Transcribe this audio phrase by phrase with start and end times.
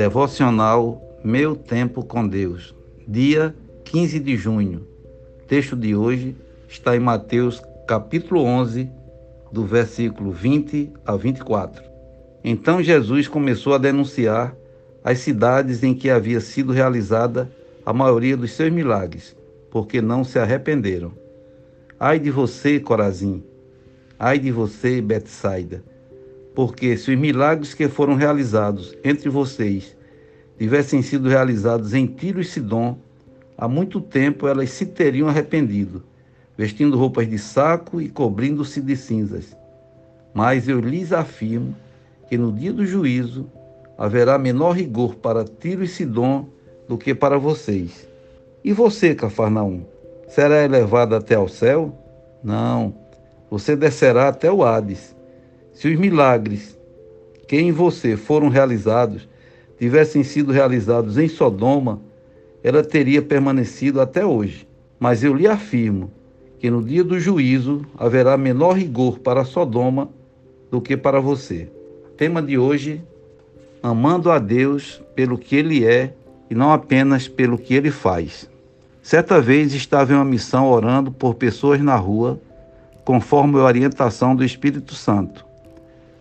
[0.00, 2.74] Devocional Meu Tempo com Deus,
[3.06, 4.86] dia 15 de junho.
[5.42, 6.34] O texto de hoje
[6.66, 8.90] está em Mateus capítulo 11,
[9.52, 11.84] do versículo 20 a 24.
[12.42, 14.56] Então Jesus começou a denunciar
[15.04, 17.52] as cidades em que havia sido realizada
[17.84, 19.36] a maioria dos seus milagres,
[19.70, 21.12] porque não se arrependeram.
[22.00, 23.44] Ai de você, Corazim!
[24.18, 25.89] Ai de você, Betsaida!
[26.54, 29.96] Porque se os milagres que foram realizados entre vocês
[30.58, 32.98] tivessem sido realizados em Tiro e Sidom,
[33.56, 36.02] há muito tempo elas se teriam arrependido,
[36.56, 39.56] vestindo roupas de saco e cobrindo-se de cinzas.
[40.34, 41.74] Mas eu lhes afirmo
[42.28, 43.50] que no dia do juízo
[43.96, 46.46] haverá menor rigor para Tiro e Sidom
[46.88, 48.08] do que para vocês.
[48.62, 49.82] E você, Cafarnaum,
[50.28, 51.96] será elevado até ao céu?
[52.42, 52.94] Não,
[53.50, 55.14] você descerá até o Hades.
[55.80, 56.78] Se os milagres
[57.48, 59.26] que em você foram realizados
[59.78, 62.02] tivessem sido realizados em Sodoma,
[62.62, 64.68] ela teria permanecido até hoje.
[64.98, 66.10] Mas eu lhe afirmo
[66.58, 70.10] que no dia do juízo haverá menor rigor para Sodoma
[70.70, 71.70] do que para você.
[72.14, 73.02] Tema de hoje:
[73.82, 76.12] amando a Deus pelo que Ele é
[76.50, 78.50] e não apenas pelo que Ele faz.
[79.00, 82.38] Certa vez estava em uma missão orando por pessoas na rua,
[83.02, 85.48] conforme a orientação do Espírito Santo,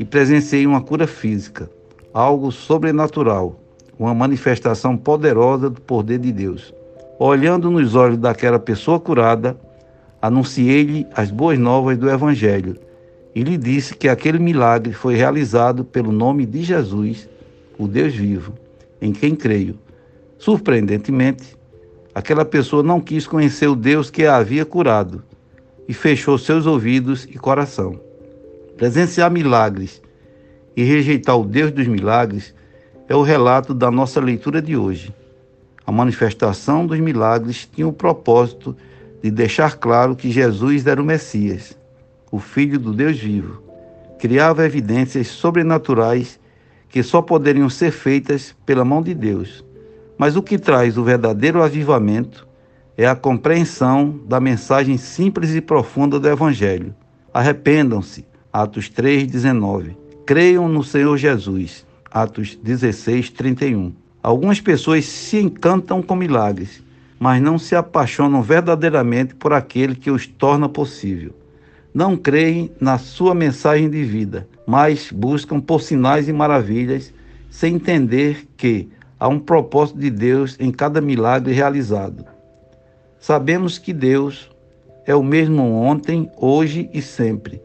[0.00, 1.70] e presenciei uma cura física
[2.12, 3.60] algo sobrenatural,
[3.98, 6.74] uma manifestação poderosa do poder de Deus.
[7.18, 9.56] Olhando nos olhos daquela pessoa curada,
[10.20, 12.76] anunciei-lhe as boas novas do Evangelho
[13.34, 17.28] e lhe disse que aquele milagre foi realizado pelo nome de Jesus,
[17.78, 18.54] o Deus vivo,
[19.00, 19.78] em quem creio.
[20.38, 21.56] Surpreendentemente,
[22.14, 25.22] aquela pessoa não quis conhecer o Deus que a havia curado
[25.86, 28.09] e fechou seus ouvidos e coração.
[28.80, 30.00] Presenciar milagres
[30.74, 32.54] e rejeitar o Deus dos milagres
[33.10, 35.14] é o relato da nossa leitura de hoje.
[35.86, 38.74] A manifestação dos milagres tinha o propósito
[39.22, 41.76] de deixar claro que Jesus era o Messias,
[42.32, 43.62] o Filho do Deus vivo.
[44.18, 46.40] Criava evidências sobrenaturais
[46.88, 49.62] que só poderiam ser feitas pela mão de Deus.
[50.16, 52.48] Mas o que traz o verdadeiro avivamento
[52.96, 56.94] é a compreensão da mensagem simples e profunda do Evangelho.
[57.30, 58.29] Arrependam-se.
[58.52, 59.96] Atos 3, 19
[60.26, 61.86] creiam no Senhor Jesus.
[62.10, 63.92] Atos 16, 31.
[64.20, 66.82] Algumas pessoas se encantam com milagres,
[67.16, 71.32] mas não se apaixonam verdadeiramente por aquele que os torna possível.
[71.94, 77.14] Não creem na sua mensagem de vida, mas buscam por sinais e maravilhas,
[77.50, 78.88] sem entender que
[79.18, 82.24] há um propósito de Deus em cada milagre realizado.
[83.20, 84.50] Sabemos que Deus
[85.06, 87.60] é o mesmo ontem, hoje e sempre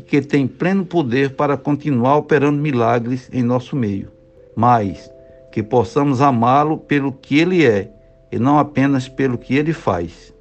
[0.00, 4.08] e que tem pleno poder para continuar operando milagres em nosso meio,
[4.56, 5.12] mas
[5.52, 7.92] que possamos amá-lo pelo que ele é
[8.32, 10.32] e não apenas pelo que ele faz.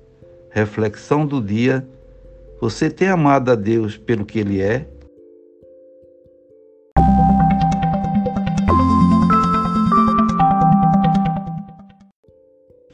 [0.50, 1.86] Reflexão do dia:
[2.62, 4.88] Você tem amado a Deus pelo que ele é?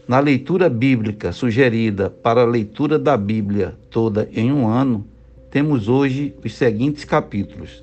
[0.08, 5.06] Na leitura bíblica sugerida para a leitura da Bíblia toda em um ano,
[5.56, 7.82] temos hoje os seguintes capítulos: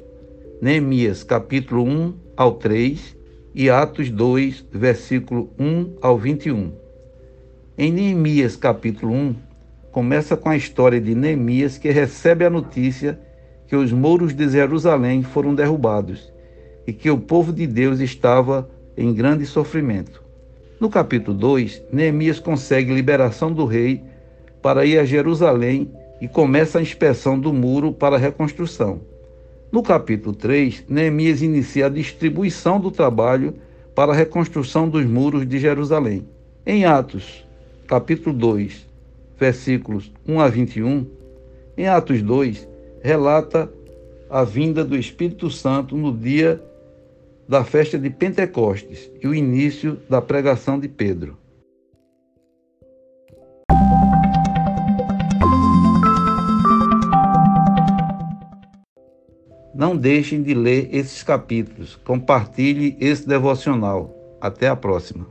[0.60, 3.16] Neemias, capítulo 1 ao 3
[3.54, 6.70] e Atos 2, versículo 1 ao 21.
[7.78, 9.36] Em Neemias, capítulo 1,
[9.90, 13.18] começa com a história de Neemias que recebe a notícia
[13.66, 16.30] que os muros de Jerusalém foram derrubados
[16.86, 18.68] e que o povo de Deus estava
[18.98, 20.22] em grande sofrimento.
[20.78, 24.04] No capítulo 2, Neemias consegue liberação do rei
[24.60, 25.90] para ir a Jerusalém
[26.22, 29.00] e começa a inspeção do muro para a reconstrução.
[29.72, 33.54] No capítulo 3, Neemias inicia a distribuição do trabalho
[33.92, 36.24] para a reconstrução dos muros de Jerusalém.
[36.64, 37.44] Em Atos,
[37.88, 38.86] capítulo 2,
[39.36, 41.04] versículos 1 a 21,
[41.76, 42.68] em Atos 2,
[43.02, 43.68] relata
[44.30, 46.62] a vinda do Espírito Santo no dia
[47.48, 51.41] da festa de Pentecostes e o início da pregação de Pedro.
[59.82, 61.99] Não deixem de ler esses capítulos.
[62.05, 64.14] Compartilhe esse devocional.
[64.40, 65.26] Até a próxima.